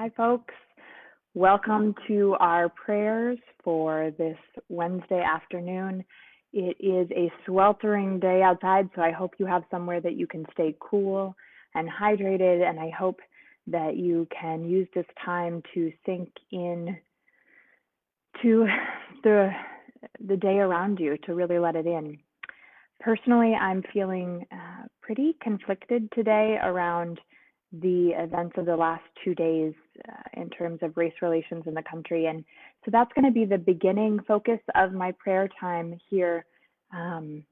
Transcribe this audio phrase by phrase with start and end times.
[0.00, 0.54] Hi, folks.
[1.34, 6.04] Welcome to our prayers for this Wednesday afternoon.
[6.52, 10.46] It is a sweltering day outside, so I hope you have somewhere that you can
[10.52, 11.34] stay cool
[11.74, 13.18] and hydrated, and I hope
[13.66, 16.96] that you can use this time to sink in
[18.42, 18.68] to
[19.24, 19.50] the
[20.28, 22.18] the day around you to really let it in.
[23.00, 27.18] Personally, I'm feeling uh, pretty conflicted today around
[27.72, 29.74] the events of the last two days
[30.08, 32.26] uh, in terms of race relations in the country.
[32.26, 32.44] And
[32.84, 36.46] so that's going to be the beginning focus of my prayer time here.
[36.92, 37.44] Um,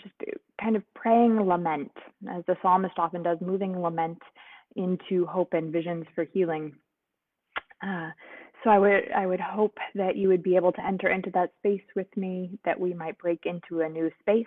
[0.00, 0.14] just
[0.60, 1.92] kind of praying lament,
[2.30, 4.18] as the psalmist often does, moving lament
[4.74, 6.74] into hope and visions for healing.
[7.82, 8.10] Uh,
[8.62, 11.52] so I would I would hope that you would be able to enter into that
[11.58, 14.46] space with me, that we might break into a new space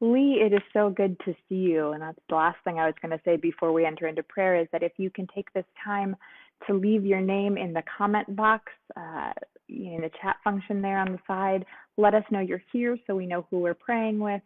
[0.00, 1.92] Lee, it is so good to see you.
[1.92, 4.56] And that's the last thing I was going to say before we enter into prayer
[4.56, 6.16] is that if you can take this time
[6.66, 9.32] to leave your name in the comment box, uh,
[9.68, 11.64] in the chat function there on the side,
[11.96, 14.42] let us know you're here so we know who we're praying with.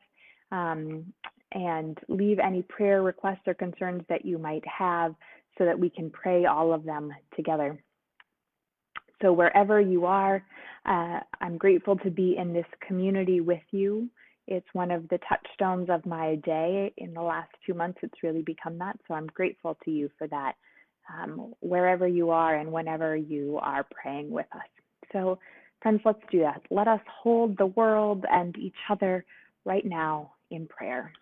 [0.51, 1.13] Um,
[1.55, 5.15] and leave any prayer requests or concerns that you might have
[5.57, 7.81] so that we can pray all of them together.
[9.23, 10.45] So, wherever you are,
[10.85, 14.09] uh, I'm grateful to be in this community with you.
[14.47, 16.93] It's one of the touchstones of my day.
[16.99, 18.99] In the last few months, it's really become that.
[19.09, 20.55] So I'm grateful to you for that,
[21.13, 24.69] um, wherever you are and whenever you are praying with us.
[25.13, 25.39] So,
[25.81, 26.63] friends, let's do that.
[26.71, 29.25] Let us hold the world and each other
[29.65, 31.13] right now in prayer.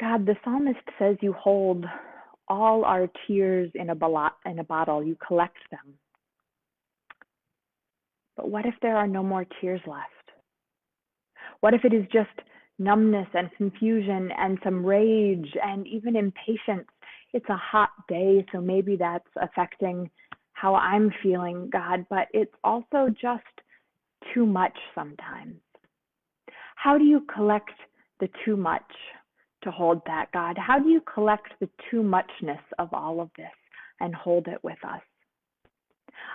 [0.00, 1.84] God, the psalmist says you hold
[2.48, 5.94] all our tears in a bottle, you collect them.
[8.40, 10.06] But what if there are no more tears left?
[11.60, 12.30] What if it is just
[12.78, 16.88] numbness and confusion and some rage and even impatience?
[17.34, 20.08] It's a hot day, so maybe that's affecting
[20.54, 23.44] how I'm feeling, God, but it's also just
[24.32, 25.56] too much sometimes.
[26.76, 27.74] How do you collect
[28.20, 28.90] the too much
[29.64, 30.56] to hold that, God?
[30.56, 33.52] How do you collect the too muchness of all of this
[34.00, 35.02] and hold it with us?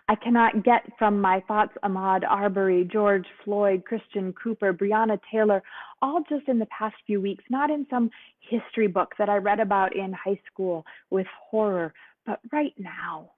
[0.07, 5.63] I cannot get from my thoughts Ahmaud Arbery, George Floyd, Christian Cooper, Breonna Taylor,
[6.01, 9.59] all just in the past few weeks, not in some history book that I read
[9.59, 11.91] about in high school with horror,
[12.25, 13.31] but right now,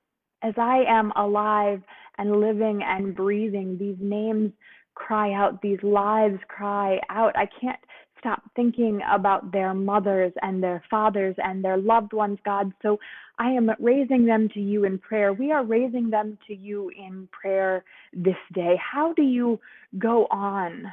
[0.43, 1.81] as I am alive
[2.17, 4.51] and living and breathing, these names
[4.95, 7.37] cry out, these lives cry out.
[7.37, 7.79] I can't
[8.19, 12.71] stop thinking about their mothers and their fathers and their loved ones, God.
[12.81, 12.99] So
[13.39, 15.33] I am raising them to you in prayer.
[15.33, 17.83] We are raising them to you in prayer
[18.13, 18.75] this day.
[18.81, 19.59] How do you
[19.99, 20.85] go on?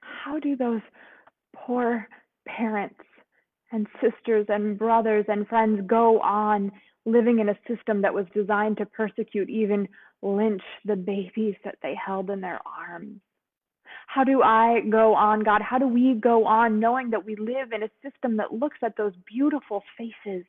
[0.00, 0.82] How do those
[1.54, 2.06] poor
[2.46, 3.00] parents
[3.72, 6.70] and sisters and brothers and friends go on
[7.04, 9.88] living in a system that was designed to persecute, even
[10.22, 13.20] lynch the babies that they held in their arms?
[14.06, 15.60] How do I go on, God?
[15.62, 18.96] How do we go on knowing that we live in a system that looks at
[18.96, 20.44] those beautiful faces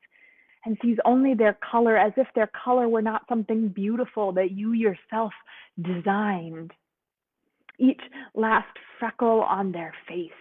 [0.65, 4.73] and sees only their color as if their color were not something beautiful that you
[4.73, 5.33] yourself
[5.81, 6.71] designed?
[7.77, 8.01] Each
[8.33, 10.31] last freckle on their face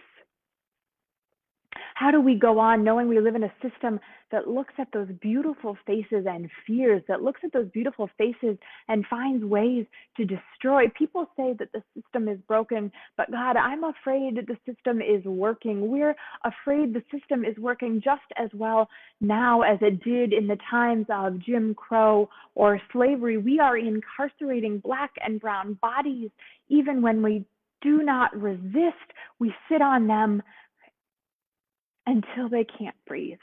[1.97, 3.99] how do we go on knowing we live in a system
[4.31, 8.55] that looks at those beautiful faces and fears, that looks at those beautiful faces
[8.87, 9.83] and finds ways
[10.15, 10.83] to destroy?
[10.95, 15.89] People say that the system is broken, but God, I'm afraid the system is working.
[15.89, 18.87] We're afraid the system is working just as well
[19.19, 23.37] now as it did in the times of Jim Crow or slavery.
[23.39, 26.29] We are incarcerating Black and Brown bodies
[26.69, 27.45] even when we
[27.81, 30.41] do not resist, we sit on them
[32.07, 33.37] until they can't breathe.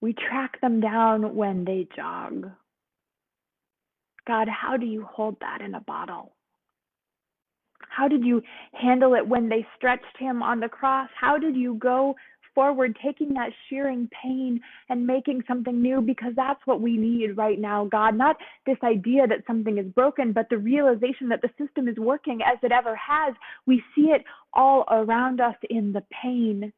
[0.00, 2.50] We track them down when they jog.
[4.26, 6.32] God, how do you hold that in a bottle?
[7.90, 11.10] How did you handle it when they stretched him on the cross?
[11.18, 12.14] How did you go
[12.54, 17.58] forward, taking that shearing pain and making something new because that's what we need right
[17.58, 18.16] now, God.
[18.16, 18.36] Not
[18.66, 22.58] this idea that something is broken, but the realization that the system is working as
[22.62, 23.34] it ever has.
[23.66, 26.72] We see it all around us in the pain,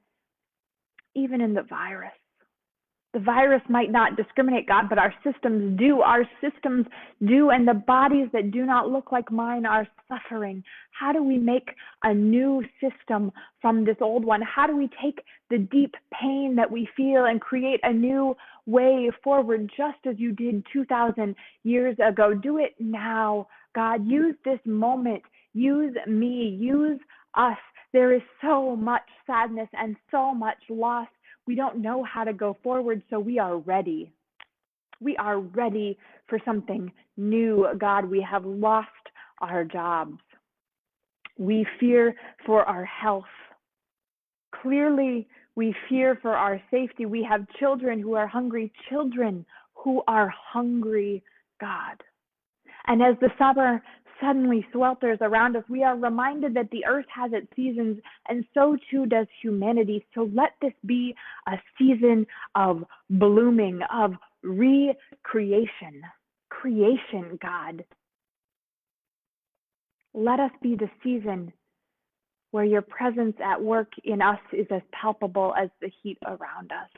[1.14, 2.12] even in the virus.
[3.14, 6.00] The virus might not discriminate, God, but our systems do.
[6.00, 6.86] Our systems
[7.26, 10.64] do, and the bodies that do not look like mine are suffering.
[10.98, 11.68] How do we make
[12.04, 13.30] a new system
[13.60, 14.40] from this old one?
[14.40, 19.10] How do we take the deep pain that we feel and create a new way
[19.22, 22.32] forward, just as you did 2,000 years ago?
[22.32, 24.06] Do it now, God.
[24.06, 25.22] Use this moment.
[25.52, 26.56] Use me.
[26.58, 27.00] Use
[27.34, 27.58] us.
[27.92, 31.08] There is so much sadness and so much loss
[31.46, 34.12] We don't know how to go forward, so we are ready.
[35.00, 35.98] We are ready
[36.28, 38.04] for something new, God.
[38.04, 38.88] We have lost
[39.40, 40.18] our jobs.
[41.38, 42.14] We fear
[42.46, 43.24] for our health.
[44.62, 47.06] Clearly, we fear for our safety.
[47.06, 51.22] We have children who are hungry, children who are hungry,
[51.60, 52.00] God.
[52.86, 53.82] And as the summer
[54.22, 57.98] suddenly swelters around us, we are reminded that the earth has its seasons,
[58.28, 60.06] and so too does humanity.
[60.14, 61.14] So let this be
[61.48, 66.02] a season of blooming, of recreation.
[66.50, 67.84] Creation, God.
[70.14, 71.52] Let us be the season
[72.50, 76.88] where your presence at work in us is as palpable as the heat around us.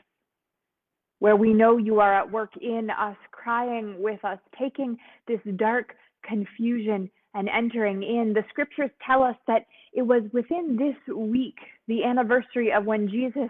[1.19, 5.95] Where we know you are at work in us, crying with us, taking this dark
[6.27, 8.33] confusion and entering in.
[8.33, 11.57] The scriptures tell us that it was within this week,
[11.87, 13.49] the anniversary of when Jesus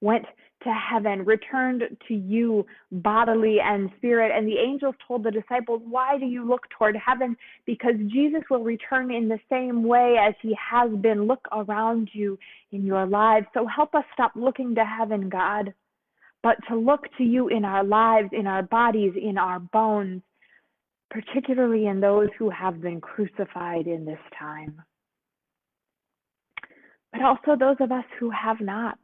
[0.00, 0.24] went
[0.62, 4.30] to heaven, returned to you bodily and spirit.
[4.36, 7.36] And the angels told the disciples, Why do you look toward heaven?
[7.66, 11.26] Because Jesus will return in the same way as he has been.
[11.26, 12.38] Look around you
[12.72, 13.46] in your lives.
[13.54, 15.72] So help us stop looking to heaven, God,
[16.42, 20.22] but to look to you in our lives, in our bodies, in our bones,
[21.10, 24.80] particularly in those who have been crucified in this time.
[27.12, 28.98] But also those of us who have not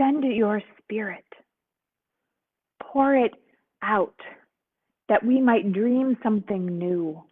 [0.00, 1.24] Send your spirit.
[2.82, 3.32] Pour it
[3.82, 4.14] out
[5.10, 7.22] that we might dream something new,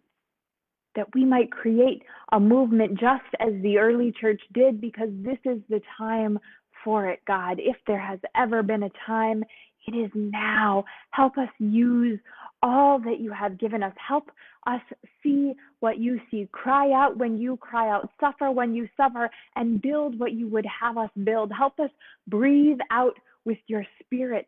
[0.95, 5.59] that we might create a movement just as the early church did, because this is
[5.69, 6.37] the time
[6.83, 7.57] for it, God.
[7.59, 9.43] If there has ever been a time,
[9.87, 10.85] it is now.
[11.11, 12.19] Help us use
[12.61, 13.93] all that you have given us.
[14.05, 14.29] Help
[14.67, 14.81] us
[15.23, 16.47] see what you see.
[16.51, 18.09] Cry out when you cry out.
[18.19, 21.51] Suffer when you suffer, and build what you would have us build.
[21.51, 21.89] Help us
[22.27, 23.13] breathe out
[23.45, 24.47] with your spirit.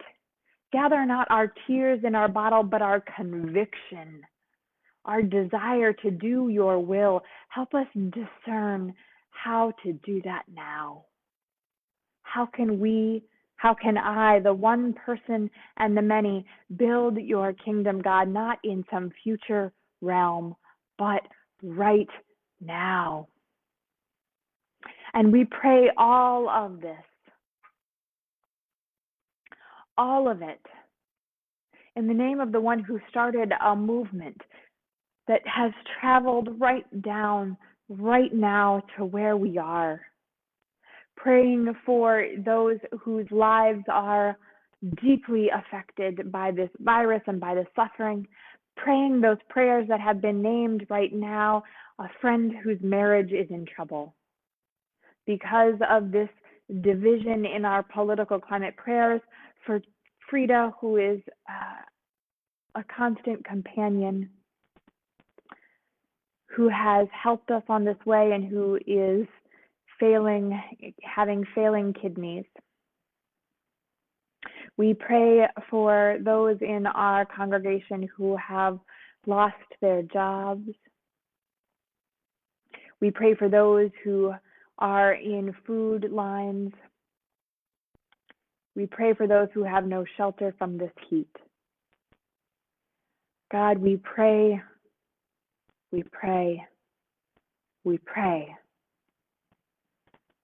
[0.71, 4.21] Gather not our tears in our bottle, but our conviction,
[5.05, 7.21] our desire to do your will.
[7.49, 8.93] Help us discern
[9.31, 11.05] how to do that now.
[12.23, 13.23] How can we
[13.61, 15.47] how can I, the one person
[15.77, 16.43] and the many,
[16.77, 19.71] build your kingdom, God, not in some future
[20.01, 20.55] realm,
[20.97, 21.21] but
[21.61, 22.09] right
[22.59, 23.27] now?
[25.13, 27.03] And we pray all of this,
[29.95, 30.65] all of it,
[31.95, 34.41] in the name of the one who started a movement
[35.27, 37.55] that has traveled right down,
[37.89, 40.01] right now to where we are
[41.15, 44.37] praying for those whose lives are
[45.01, 48.27] deeply affected by this virus and by the suffering,
[48.75, 51.63] praying those prayers that have been named right now,
[51.99, 54.15] a friend whose marriage is in trouble.
[55.27, 56.29] Because of this
[56.81, 59.21] division in our political climate, prayers
[59.65, 59.81] for
[60.29, 61.19] Frida, who is
[61.49, 64.29] uh, a constant companion,
[66.47, 69.27] who has helped us on this way and who is
[70.01, 70.59] failing,
[71.03, 72.43] having failing kidneys.
[74.75, 78.79] We pray for those in our congregation who have
[79.27, 80.67] lost their jobs.
[82.99, 84.33] We pray for those who
[84.79, 86.71] are in food lines.
[88.75, 91.29] We pray for those who have no shelter from this heat.
[93.51, 94.61] God, we pray,
[95.91, 96.65] we pray,
[97.83, 98.55] we pray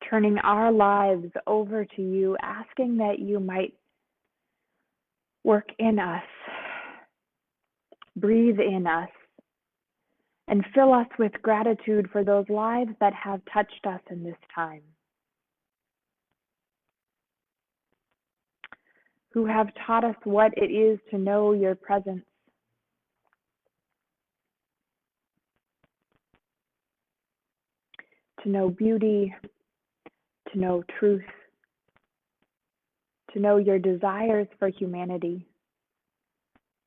[0.10, 3.74] turning our lives over to you, asking that you might
[5.44, 6.24] work in us,
[8.16, 9.10] breathe in us,
[10.48, 14.82] and fill us with gratitude for those lives that have touched us in this time.
[19.34, 22.24] Who have taught us what it is to know your presence.
[28.44, 29.36] To know beauty,
[30.58, 31.24] know truth,
[33.34, 35.48] to know your desires for humanity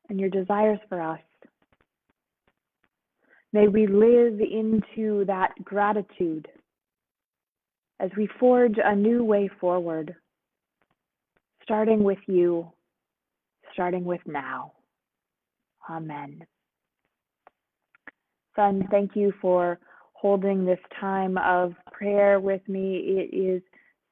[0.08, 1.20] and your desires for us.
[3.52, 6.48] May we live into that gratitude
[7.98, 10.14] as we forge a new way forward,
[11.62, 12.70] starting with you,
[13.72, 14.72] starting with now.
[15.88, 16.44] Amen.
[18.56, 19.78] Son, thank you for
[20.12, 22.96] holding this time of prayer with me.
[22.96, 23.62] It is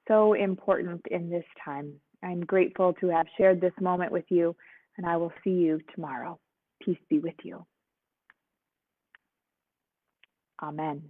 [0.06, 1.92] so important in this time.
[2.22, 4.54] I'm grateful to have shared this moment with you,
[4.96, 6.38] and I will see you tomorrow.
[6.82, 7.64] Peace be with you.
[10.62, 11.02] Amen.